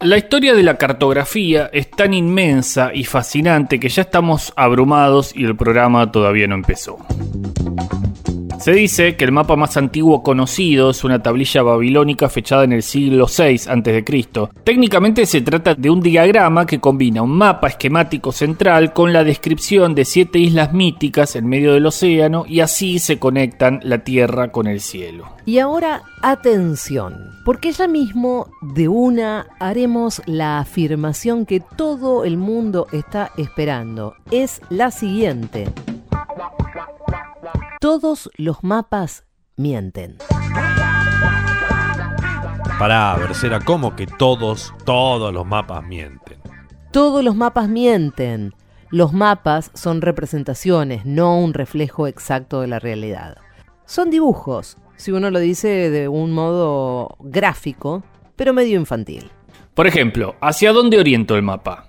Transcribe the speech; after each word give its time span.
La 0.00 0.16
historia 0.16 0.54
de 0.54 0.62
la 0.62 0.76
cartografía 0.78 1.70
es 1.72 1.90
tan 1.90 2.14
inmensa 2.14 2.92
y 2.94 3.02
fascinante 3.02 3.80
que 3.80 3.88
ya 3.88 4.02
estamos 4.02 4.52
abrumados 4.54 5.34
y 5.34 5.44
el 5.44 5.56
programa 5.56 6.12
todavía 6.12 6.46
no 6.46 6.54
empezó. 6.54 6.98
Se 8.68 8.74
dice 8.74 9.16
que 9.16 9.24
el 9.24 9.32
mapa 9.32 9.56
más 9.56 9.78
antiguo 9.78 10.22
conocido 10.22 10.90
es 10.90 11.02
una 11.02 11.22
tablilla 11.22 11.62
babilónica 11.62 12.28
fechada 12.28 12.64
en 12.64 12.74
el 12.74 12.82
siglo 12.82 13.24
VI 13.24 13.62
a.C. 13.66 14.04
Técnicamente 14.62 15.24
se 15.24 15.40
trata 15.40 15.74
de 15.74 15.88
un 15.88 16.02
diagrama 16.02 16.66
que 16.66 16.78
combina 16.78 17.22
un 17.22 17.30
mapa 17.30 17.68
esquemático 17.68 18.30
central 18.30 18.92
con 18.92 19.14
la 19.14 19.24
descripción 19.24 19.94
de 19.94 20.04
siete 20.04 20.38
islas 20.38 20.74
míticas 20.74 21.34
en 21.34 21.46
medio 21.46 21.72
del 21.72 21.86
océano 21.86 22.44
y 22.46 22.60
así 22.60 22.98
se 22.98 23.18
conectan 23.18 23.80
la 23.84 24.04
tierra 24.04 24.52
con 24.52 24.66
el 24.66 24.82
cielo. 24.82 25.24
Y 25.46 25.60
ahora 25.60 26.02
atención, 26.20 27.14
porque 27.46 27.72
ya 27.72 27.88
mismo 27.88 28.50
de 28.60 28.88
una 28.88 29.46
haremos 29.60 30.20
la 30.26 30.58
afirmación 30.58 31.46
que 31.46 31.60
todo 31.60 32.26
el 32.26 32.36
mundo 32.36 32.86
está 32.92 33.30
esperando. 33.38 34.14
Es 34.30 34.60
la 34.68 34.90
siguiente. 34.90 35.68
Todos 37.80 38.28
los 38.36 38.64
mapas 38.64 39.24
mienten. 39.56 40.16
Pará, 42.76 43.16
Bercera, 43.16 43.60
¿cómo 43.60 43.94
que 43.94 44.08
todos, 44.08 44.74
todos 44.84 45.32
los 45.32 45.46
mapas 45.46 45.86
mienten? 45.86 46.40
Todos 46.90 47.22
los 47.22 47.36
mapas 47.36 47.68
mienten. 47.68 48.52
Los 48.90 49.12
mapas 49.12 49.70
son 49.74 50.00
representaciones, 50.00 51.06
no 51.06 51.38
un 51.38 51.54
reflejo 51.54 52.08
exacto 52.08 52.62
de 52.62 52.66
la 52.66 52.80
realidad. 52.80 53.36
Son 53.84 54.10
dibujos, 54.10 54.76
si 54.96 55.12
uno 55.12 55.30
lo 55.30 55.38
dice 55.38 55.68
de 55.90 56.08
un 56.08 56.32
modo 56.32 57.16
gráfico, 57.20 58.02
pero 58.34 58.52
medio 58.52 58.80
infantil. 58.80 59.30
Por 59.74 59.86
ejemplo, 59.86 60.34
¿hacia 60.40 60.72
dónde 60.72 60.98
oriento 60.98 61.36
el 61.36 61.42
mapa? 61.42 61.87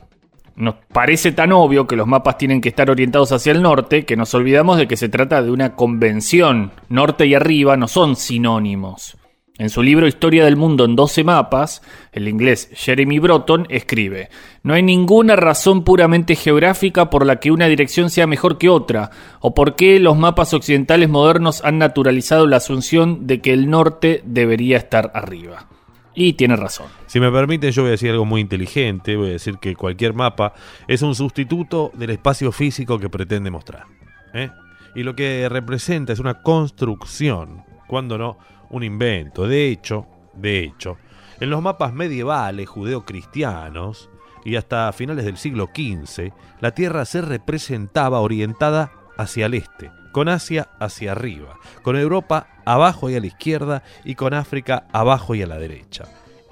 Nos 0.60 0.76
parece 0.92 1.32
tan 1.32 1.54
obvio 1.54 1.88
que 1.88 1.96
los 1.96 2.06
mapas 2.06 2.38
tienen 2.38 2.60
que 2.60 2.68
estar 2.68 2.92
orientados 2.92 3.32
hacia 3.32 3.54
el 3.54 3.62
norte 3.62 4.04
que 4.04 4.18
nos 4.18 4.34
olvidamos 4.34 4.78
de 4.78 4.90
que 4.90 4.98
se 4.98 5.08
trata 5.08 5.42
de 5.42 5.52
una 5.52 5.78
convención. 5.78 6.74
Norte 6.90 7.26
y 7.28 7.34
arriba 7.34 7.78
no 7.78 7.88
son 7.88 8.18
sinónimos. 8.18 9.16
En 9.58 9.70
su 9.70 9.82
libro 9.82 10.06
Historia 10.06 10.44
del 10.44 10.58
Mundo 10.58 10.84
en 10.84 10.98
12 10.98 11.24
mapas, 11.24 11.82
el 12.12 12.28
inglés 12.28 12.70
Jeremy 12.74 13.20
Broton 13.20 13.68
escribe, 13.70 14.28
No 14.62 14.74
hay 14.74 14.84
ninguna 14.84 15.38
razón 15.38 15.86
puramente 15.86 16.36
geográfica 16.36 17.10
por 17.10 17.26
la 17.26 17.38
que 17.40 17.52
una 17.52 17.68
dirección 17.68 18.10
sea 18.10 18.28
mejor 18.28 18.58
que 18.58 18.68
otra, 18.68 19.12
o 19.40 19.54
por 19.54 19.78
qué 19.78 19.98
los 20.02 20.18
mapas 20.18 20.54
occidentales 20.54 21.08
modernos 21.08 21.64
han 21.64 21.78
naturalizado 21.78 22.48
la 22.48 22.58
asunción 22.58 23.28
de 23.28 23.40
que 23.40 23.54
el 23.54 23.70
norte 23.70 24.24
debería 24.26 24.76
estar 24.76 25.10
arriba. 25.14 25.70
Y 26.16 26.34
tiene 26.34 26.56
razón. 26.56 26.88
Si 27.06 27.20
me 27.20 27.32
permiten, 27.32 27.72
yo 27.72 27.84
voy 27.84 27.90
a 27.90 27.92
decir 27.92 28.12
algo 28.12 28.26
muy 28.26 28.42
inteligente. 28.42 29.16
Voy 29.16 29.30
a 29.30 29.34
decir 29.34 29.58
que 29.58 29.76
cualquier 29.76 30.14
mapa 30.14 30.54
es 30.88 31.02
un 31.02 31.16
sustituto 31.16 31.92
del 31.94 32.10
espacio 32.12 32.52
físico 32.52 33.00
que 33.00 33.10
pretende 33.10 33.52
mostrar. 33.52 33.86
¿eh? 34.34 34.50
Y 34.96 35.04
lo 35.04 35.16
que 35.16 35.48
representa 35.50 36.14
es 36.14 36.20
una 36.20 36.42
construcción, 36.42 37.64
cuando 37.88 38.18
no 38.18 38.38
un 38.70 38.84
invento. 38.84 39.48
De 39.48 39.70
hecho, 39.70 40.08
de 40.34 40.64
hecho, 40.64 40.98
en 41.40 41.50
los 41.50 41.62
mapas 41.62 41.94
medievales 41.94 42.68
judeocristianos 42.68 44.10
y 44.46 44.56
hasta 44.56 44.92
finales 44.94 45.26
del 45.26 45.38
siglo 45.38 45.70
XV, 45.74 46.32
la 46.60 46.72
Tierra 46.72 47.06
se 47.06 47.22
representaba 47.22 48.20
orientada 48.20 48.92
hacia 49.18 49.48
el 49.48 49.54
este, 49.54 49.92
con 50.12 50.30
Asia 50.30 50.70
hacia 50.80 51.12
arriba, 51.12 51.58
con 51.82 51.96
Europa 51.98 52.48
abajo 52.66 53.10
y 53.10 53.16
a 53.16 53.20
la 53.20 53.28
izquierda 53.28 53.84
y 54.04 54.16
con 54.16 54.34
África 54.34 54.88
abajo 54.92 55.36
y 55.36 55.42
a 55.42 55.48
la 55.48 55.58
derecha. 55.58 56.06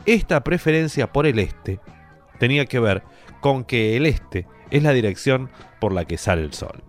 Esta 0.05 0.43
preferencia 0.43 1.11
por 1.11 1.25
el 1.25 1.39
este 1.39 1.79
tenía 2.39 2.65
que 2.65 2.79
ver 2.79 3.03
con 3.41 3.63
que 3.63 3.97
el 3.97 4.05
este 4.05 4.47
es 4.71 4.83
la 4.83 4.93
dirección 4.93 5.49
por 5.79 5.93
la 5.93 6.05
que 6.05 6.17
sale 6.17 6.43
el 6.43 6.53
sol. 6.53 6.83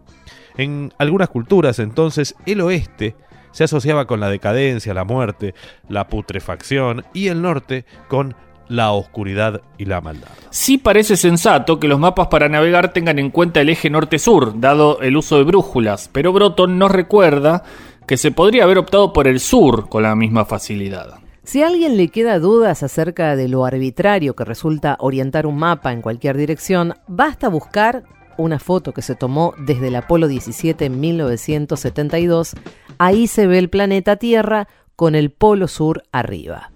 En 0.56 0.93
algunas 0.98 1.28
culturas 1.28 1.78
entonces 1.78 2.34
el 2.47 2.60
oeste 2.60 3.16
se 3.53 3.64
asociaba 3.64 4.06
con 4.06 4.20
la 4.20 4.28
decadencia, 4.28 4.94
la 4.94 5.04
muerte, 5.04 5.54
la 5.88 6.09
putrefacción 6.09 7.04
y 7.12 7.28
el 7.28 7.43
norte 7.43 7.84
con 8.09 8.37
la 8.69 8.93
oscuridad 8.93 9.62
y 9.77 9.84
la 9.84 10.01
maldad. 10.01 10.29
Sí 10.51 10.79
parece 10.79 11.17
sensato 11.17 11.79
que 11.81 11.89
los 11.89 11.99
mapas 11.99 12.29
para 12.29 12.49
navegar 12.49 12.93
tengan 12.93 13.19
en 13.19 13.31
cuenta 13.31 13.61
el 13.61 13.69
eje 13.69 13.91
norte-sur, 13.91 14.61
dado 14.61 15.01
el 15.01 15.17
uso 15.17 15.39
de 15.39 15.45
brújulas, 15.45 16.09
pero 16.12 16.33
Broton 16.33 16.79
nos 16.79 16.91
recuerda 16.91 17.65
que 18.06 18.17
se 18.17 18.31
podría 18.31 18.65
haber 18.65 18.79
optado 18.79 19.12
por 19.12 19.29
el 19.29 19.41
sur 19.41 19.89
con 19.89 20.03
la 20.03 20.15
misma 20.15 20.45
facilidad. 20.45 21.21
Si 21.45 21.62
a 21.62 21.69
alguien 21.69 21.97
le 21.97 22.09
queda 22.09 22.39
dudas 22.39 22.83
acerca 22.83 23.34
de 23.34 23.49
lo 23.49 23.65
arbitrario 23.65 24.34
que 24.34 24.45
resulta 24.45 24.97
orientar 25.00 25.47
un 25.47 25.56
mapa 25.56 25.93
en 25.93 26.03
cualquier 26.03 26.37
dirección, 26.37 26.95
basta 27.06 27.49
buscar 27.49 28.05
una 28.37 28.59
foto 28.59 28.93
que 28.93 29.03
se 29.03 29.15
tomó 29.15 29.55
desde 29.59 29.89
el 29.89 29.97
Apolo 29.97 30.29
17 30.29 30.85
en 30.85 31.00
1972. 31.00 32.55
Ahí 32.99 33.27
se 33.27 33.47
ve 33.47 33.59
el 33.59 33.69
planeta 33.69 34.17
Tierra 34.17 34.69
con 34.97 35.15
el 35.15 35.31
polo 35.31 35.69
sur 35.69 36.03
arriba. 36.12 36.71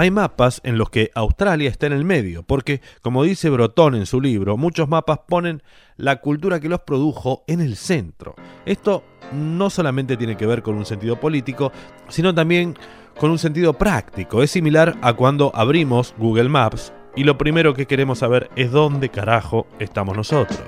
Hay 0.00 0.10
mapas 0.10 0.62
en 0.64 0.78
los 0.78 0.88
que 0.88 1.10
Australia 1.14 1.68
está 1.68 1.86
en 1.86 1.92
el 1.92 2.06
medio, 2.06 2.42
porque, 2.42 2.80
como 3.02 3.22
dice 3.22 3.50
Brotón 3.50 3.94
en 3.94 4.06
su 4.06 4.18
libro, 4.18 4.56
muchos 4.56 4.88
mapas 4.88 5.18
ponen 5.28 5.62
la 5.98 6.22
cultura 6.22 6.58
que 6.58 6.70
los 6.70 6.80
produjo 6.80 7.44
en 7.46 7.60
el 7.60 7.76
centro. 7.76 8.34
Esto 8.64 9.04
no 9.34 9.68
solamente 9.68 10.16
tiene 10.16 10.38
que 10.38 10.46
ver 10.46 10.62
con 10.62 10.76
un 10.76 10.86
sentido 10.86 11.20
político, 11.20 11.70
sino 12.08 12.34
también 12.34 12.78
con 13.18 13.30
un 13.30 13.38
sentido 13.38 13.74
práctico. 13.74 14.42
Es 14.42 14.50
similar 14.52 14.96
a 15.02 15.12
cuando 15.12 15.52
abrimos 15.54 16.14
Google 16.16 16.48
Maps 16.48 16.94
y 17.14 17.24
lo 17.24 17.36
primero 17.36 17.74
que 17.74 17.84
queremos 17.84 18.20
saber 18.20 18.48
es 18.56 18.70
dónde 18.70 19.10
carajo 19.10 19.66
estamos 19.78 20.16
nosotros. 20.16 20.62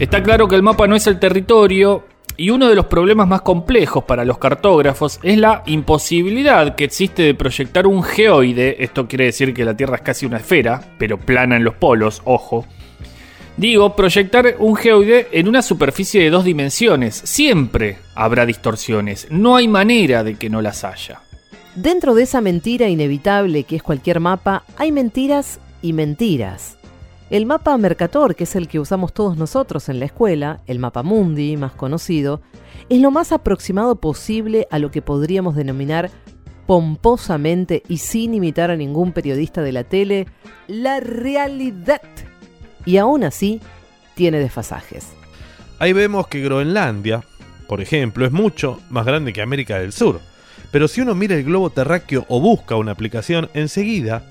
Está 0.00 0.24
claro 0.24 0.48
que 0.48 0.56
el 0.56 0.64
mapa 0.64 0.88
no 0.88 0.96
es 0.96 1.06
el 1.06 1.20
territorio, 1.20 2.02
y 2.36 2.50
uno 2.50 2.68
de 2.68 2.74
los 2.74 2.86
problemas 2.86 3.28
más 3.28 3.42
complejos 3.42 4.04
para 4.04 4.24
los 4.24 4.38
cartógrafos 4.38 5.20
es 5.22 5.38
la 5.38 5.62
imposibilidad 5.66 6.74
que 6.76 6.84
existe 6.84 7.22
de 7.22 7.34
proyectar 7.34 7.86
un 7.86 8.02
geoide, 8.02 8.82
esto 8.82 9.06
quiere 9.06 9.26
decir 9.26 9.54
que 9.54 9.64
la 9.64 9.76
Tierra 9.76 9.96
es 9.96 10.02
casi 10.02 10.26
una 10.26 10.38
esfera, 10.38 10.82
pero 10.98 11.18
plana 11.18 11.56
en 11.56 11.64
los 11.64 11.74
polos, 11.74 12.22
ojo. 12.24 12.66
Digo, 13.56 13.94
proyectar 13.94 14.56
un 14.58 14.76
geoide 14.76 15.28
en 15.32 15.46
una 15.46 15.60
superficie 15.60 16.22
de 16.22 16.30
dos 16.30 16.44
dimensiones. 16.44 17.14
Siempre 17.14 17.98
habrá 18.14 18.46
distorsiones, 18.46 19.26
no 19.30 19.56
hay 19.56 19.68
manera 19.68 20.24
de 20.24 20.36
que 20.36 20.48
no 20.48 20.62
las 20.62 20.84
haya. 20.84 21.20
Dentro 21.74 22.14
de 22.14 22.24
esa 22.24 22.40
mentira 22.40 22.88
inevitable 22.88 23.64
que 23.64 23.76
es 23.76 23.82
cualquier 23.82 24.20
mapa, 24.20 24.64
hay 24.76 24.92
mentiras 24.92 25.58
y 25.80 25.92
mentiras. 25.92 26.78
El 27.32 27.46
mapa 27.46 27.74
Mercator, 27.78 28.34
que 28.34 28.44
es 28.44 28.54
el 28.56 28.68
que 28.68 28.78
usamos 28.78 29.14
todos 29.14 29.38
nosotros 29.38 29.88
en 29.88 29.98
la 29.98 30.04
escuela, 30.04 30.60
el 30.66 30.78
mapa 30.78 31.02
mundi 31.02 31.56
más 31.56 31.72
conocido, 31.72 32.42
es 32.90 33.00
lo 33.00 33.10
más 33.10 33.32
aproximado 33.32 33.96
posible 33.96 34.68
a 34.70 34.78
lo 34.78 34.90
que 34.90 35.00
podríamos 35.00 35.56
denominar 35.56 36.10
pomposamente 36.66 37.84
y 37.88 37.96
sin 37.96 38.34
imitar 38.34 38.70
a 38.70 38.76
ningún 38.76 39.12
periodista 39.12 39.62
de 39.62 39.72
la 39.72 39.84
tele, 39.84 40.26
la 40.66 41.00
realidad. 41.00 42.02
Y 42.84 42.98
aún 42.98 43.24
así, 43.24 43.62
tiene 44.14 44.38
desfasajes. 44.38 45.14
Ahí 45.78 45.94
vemos 45.94 46.26
que 46.26 46.42
Groenlandia, 46.42 47.24
por 47.66 47.80
ejemplo, 47.80 48.26
es 48.26 48.32
mucho 48.32 48.78
más 48.90 49.06
grande 49.06 49.32
que 49.32 49.40
América 49.40 49.78
del 49.78 49.92
Sur. 49.92 50.20
Pero 50.70 50.86
si 50.86 51.00
uno 51.00 51.14
mira 51.14 51.34
el 51.34 51.44
globo 51.44 51.70
terráqueo 51.70 52.26
o 52.28 52.40
busca 52.40 52.76
una 52.76 52.92
aplicación, 52.92 53.48
enseguida 53.54 54.22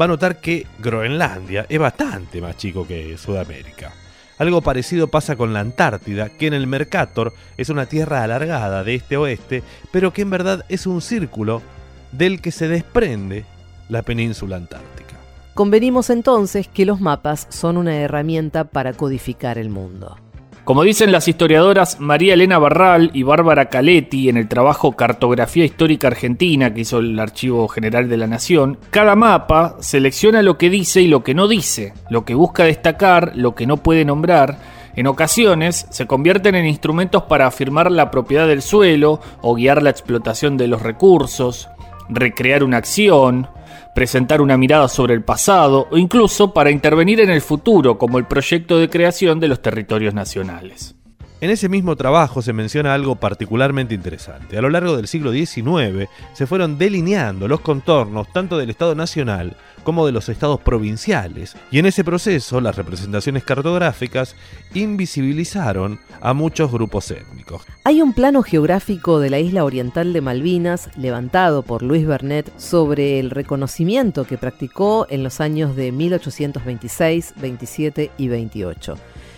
va 0.00 0.06
a 0.06 0.08
notar 0.08 0.40
que 0.40 0.66
Groenlandia 0.78 1.66
es 1.68 1.78
bastante 1.78 2.40
más 2.40 2.56
chico 2.56 2.86
que 2.86 3.16
Sudamérica. 3.18 3.92
Algo 4.38 4.62
parecido 4.62 5.08
pasa 5.08 5.36
con 5.36 5.52
la 5.52 5.60
Antártida, 5.60 6.28
que 6.30 6.46
en 6.46 6.54
el 6.54 6.66
Mercator 6.66 7.32
es 7.56 7.68
una 7.68 7.86
tierra 7.86 8.24
alargada 8.24 8.82
de 8.82 8.94
este 8.94 9.14
a 9.14 9.20
oeste, 9.20 9.62
pero 9.92 10.12
que 10.12 10.22
en 10.22 10.30
verdad 10.30 10.64
es 10.68 10.86
un 10.86 11.00
círculo 11.00 11.62
del 12.10 12.40
que 12.40 12.50
se 12.50 12.68
desprende 12.68 13.44
la 13.88 14.02
península 14.02 14.56
antártica. 14.56 15.16
Convenimos 15.54 16.10
entonces 16.10 16.66
que 16.66 16.86
los 16.86 17.00
mapas 17.00 17.46
son 17.50 17.76
una 17.76 17.94
herramienta 17.96 18.64
para 18.64 18.94
codificar 18.94 19.58
el 19.58 19.68
mundo. 19.68 20.16
Como 20.64 20.84
dicen 20.84 21.10
las 21.10 21.26
historiadoras 21.26 21.98
María 21.98 22.34
Elena 22.34 22.56
Barral 22.56 23.10
y 23.14 23.24
Bárbara 23.24 23.64
Caletti 23.68 24.28
en 24.28 24.36
el 24.36 24.46
trabajo 24.46 24.92
Cartografía 24.92 25.64
Histórica 25.64 26.06
Argentina 26.06 26.72
que 26.72 26.82
hizo 26.82 27.00
el 27.00 27.18
Archivo 27.18 27.66
General 27.66 28.08
de 28.08 28.16
la 28.16 28.28
Nación, 28.28 28.78
cada 28.90 29.16
mapa 29.16 29.74
selecciona 29.80 30.40
lo 30.40 30.58
que 30.58 30.70
dice 30.70 31.02
y 31.02 31.08
lo 31.08 31.24
que 31.24 31.34
no 31.34 31.48
dice, 31.48 31.94
lo 32.10 32.24
que 32.24 32.36
busca 32.36 32.62
destacar, 32.62 33.32
lo 33.34 33.56
que 33.56 33.66
no 33.66 33.78
puede 33.78 34.04
nombrar. 34.04 34.56
En 34.94 35.08
ocasiones 35.08 35.88
se 35.90 36.06
convierten 36.06 36.54
en 36.54 36.66
instrumentos 36.66 37.24
para 37.24 37.48
afirmar 37.48 37.90
la 37.90 38.12
propiedad 38.12 38.46
del 38.46 38.62
suelo 38.62 39.20
o 39.40 39.56
guiar 39.56 39.82
la 39.82 39.90
explotación 39.90 40.56
de 40.56 40.68
los 40.68 40.80
recursos, 40.80 41.70
recrear 42.08 42.62
una 42.62 42.76
acción, 42.76 43.48
presentar 43.94 44.40
una 44.40 44.56
mirada 44.56 44.88
sobre 44.88 45.14
el 45.14 45.22
pasado 45.22 45.88
o 45.90 45.98
incluso 45.98 46.52
para 46.52 46.70
intervenir 46.70 47.20
en 47.20 47.30
el 47.30 47.40
futuro 47.40 47.98
como 47.98 48.18
el 48.18 48.26
proyecto 48.26 48.78
de 48.78 48.88
creación 48.88 49.40
de 49.40 49.48
los 49.48 49.60
territorios 49.60 50.14
nacionales. 50.14 50.94
En 51.42 51.50
ese 51.50 51.68
mismo 51.68 51.96
trabajo 51.96 52.40
se 52.40 52.52
menciona 52.52 52.94
algo 52.94 53.16
particularmente 53.16 53.96
interesante. 53.96 54.56
A 54.56 54.62
lo 54.62 54.70
largo 54.70 54.96
del 54.96 55.08
siglo 55.08 55.32
XIX 55.32 56.08
se 56.34 56.46
fueron 56.46 56.78
delineando 56.78 57.48
los 57.48 57.58
contornos 57.58 58.32
tanto 58.32 58.56
del 58.56 58.70
Estado 58.70 58.94
Nacional 58.94 59.56
como 59.82 60.06
de 60.06 60.12
los 60.12 60.28
estados 60.28 60.60
provinciales, 60.60 61.56
y 61.72 61.80
en 61.80 61.86
ese 61.86 62.04
proceso 62.04 62.60
las 62.60 62.76
representaciones 62.76 63.42
cartográficas 63.42 64.36
invisibilizaron 64.72 65.98
a 66.20 66.32
muchos 66.32 66.70
grupos 66.70 67.10
étnicos. 67.10 67.62
Hay 67.82 68.02
un 68.02 68.12
plano 68.12 68.44
geográfico 68.44 69.18
de 69.18 69.30
la 69.30 69.40
isla 69.40 69.64
oriental 69.64 70.12
de 70.12 70.20
Malvinas 70.20 70.90
levantado 70.96 71.64
por 71.64 71.82
Luis 71.82 72.06
Bernet 72.06 72.56
sobre 72.56 73.18
el 73.18 73.30
reconocimiento 73.30 74.28
que 74.28 74.38
practicó 74.38 75.08
en 75.10 75.24
los 75.24 75.40
años 75.40 75.74
de 75.74 75.90
1826, 75.90 77.34
27 77.40 78.12
y 78.16 78.28
28 78.28 78.94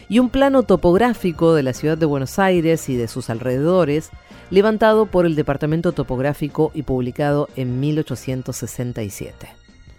y 0.08 0.18
un 0.18 0.30
plano 0.30 0.62
topográfico 0.62 1.54
de 1.54 1.62
la 1.62 1.72
ciudad 1.72 1.98
de 1.98 2.06
Buenos 2.06 2.38
Aires 2.38 2.88
y 2.88 2.96
de 2.96 3.08
sus 3.08 3.30
alrededores, 3.30 4.10
levantado 4.50 5.06
por 5.06 5.26
el 5.26 5.34
Departamento 5.34 5.92
Topográfico 5.92 6.70
y 6.74 6.82
publicado 6.82 7.48
en 7.56 7.80
1867. 7.80 9.48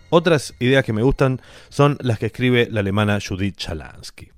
Otras 0.10 0.54
ideas 0.60 0.86
que 0.86 0.94
me 0.94 1.04
gustan 1.04 1.42
son 1.70 1.98
las 2.02 2.20
que 2.20 2.28
escribe 2.28 2.68
la 2.70 2.82
alemana 2.82 3.20
Judith 3.26 3.58
Chalansky. 3.58 4.35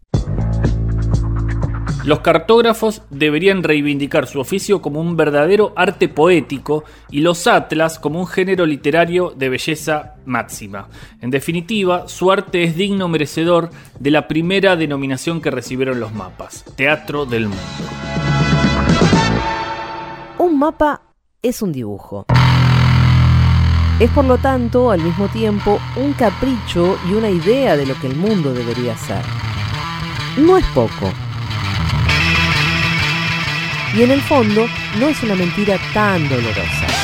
Los 2.07 2.21
cartógrafos 2.21 3.01
deberían 3.09 3.63
reivindicar 3.63 4.27
su 4.27 4.39
oficio 4.39 4.81
como 4.81 5.01
un 5.01 5.17
verdadero 5.17 5.73
arte 5.75 6.07
poético 6.07 6.85
y 7.11 7.19
los 7.19 7.47
atlas 7.47 7.99
como 7.99 8.21
un 8.21 8.27
género 8.27 8.65
literario 8.65 9.33
de 9.35 9.49
belleza 9.49 10.15
máxima. 10.25 10.87
En 11.19 11.31
definitiva, 11.31 12.07
su 12.07 12.31
arte 12.31 12.63
es 12.63 12.77
digno 12.77 13.09
merecedor 13.09 13.71
de 13.99 14.11
la 14.11 14.25
primera 14.29 14.77
denominación 14.77 15.41
que 15.41 15.51
recibieron 15.51 15.99
los 15.99 16.13
mapas, 16.13 16.63
Teatro 16.77 17.25
del 17.25 17.49
Mundo. 17.49 17.61
Un 20.37 20.59
mapa 20.59 21.01
es 21.41 21.61
un 21.61 21.73
dibujo. 21.73 22.25
Es 23.99 24.09
por 24.11 24.23
lo 24.23 24.37
tanto, 24.37 24.91
al 24.91 25.01
mismo 25.01 25.27
tiempo, 25.27 25.77
un 25.97 26.13
capricho 26.13 26.97
y 27.09 27.15
una 27.15 27.29
idea 27.29 27.75
de 27.75 27.85
lo 27.85 27.99
que 27.99 28.07
el 28.07 28.15
mundo 28.15 28.53
debería 28.53 28.95
ser. 28.95 29.25
No 30.37 30.57
es 30.57 30.65
poco 30.67 31.11
y 33.95 34.03
en 34.03 34.11
el 34.11 34.21
fondo 34.21 34.67
no 34.99 35.09
es 35.09 35.21
una 35.23 35.35
mentira 35.35 35.77
tan 35.93 36.27
dolorosa. 36.27 36.96